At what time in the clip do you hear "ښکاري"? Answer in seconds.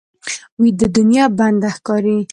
1.75-2.17